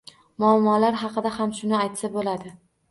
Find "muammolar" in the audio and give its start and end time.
0.43-0.97